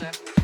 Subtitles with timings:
[0.00, 0.37] Yeah.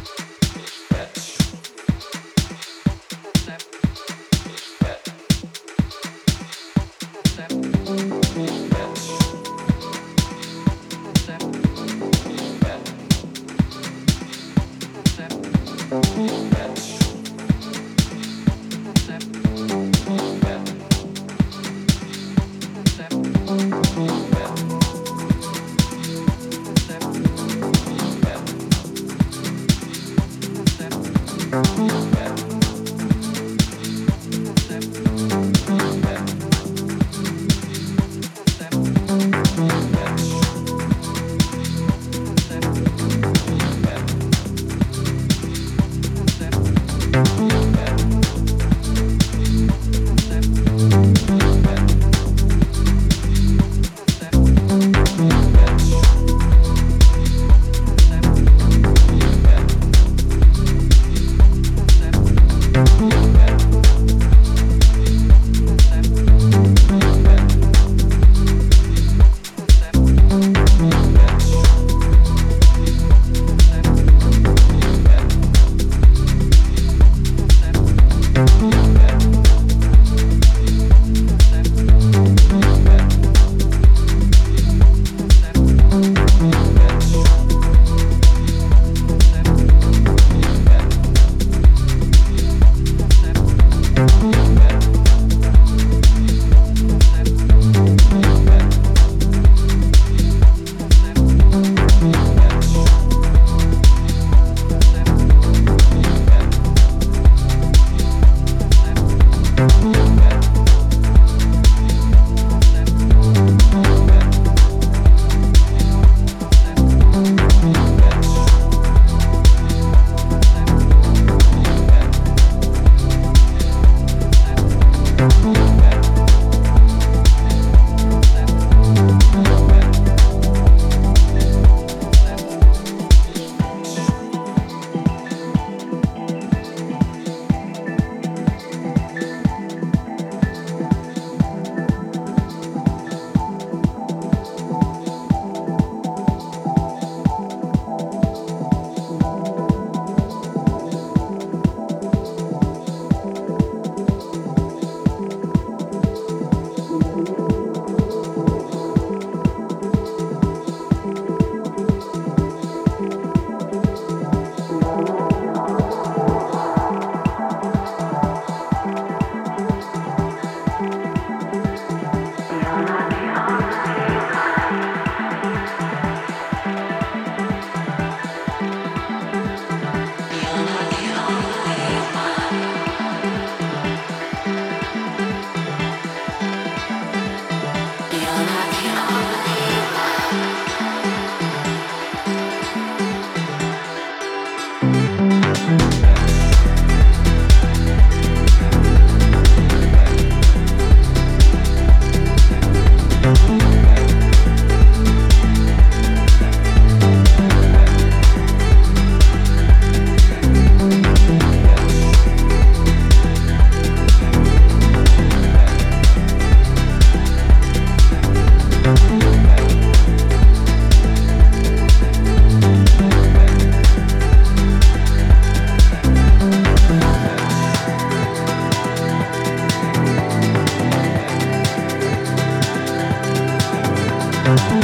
[234.44, 234.83] Thank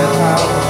[0.00, 0.69] that house.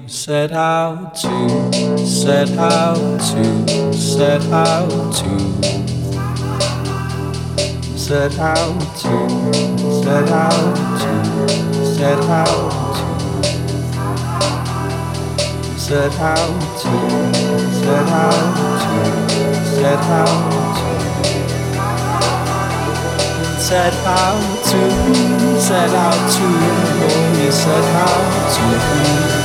[0.23, 5.39] set out to, set out to, set out to,
[7.97, 9.27] set out to,
[10.03, 11.15] set out to,
[11.95, 13.09] set out to,
[15.79, 16.91] set out to,
[17.79, 19.09] set out to,
[19.65, 20.61] set out
[23.59, 24.81] set out to,
[25.59, 26.45] set out to,
[27.07, 29.40] oh, set out to.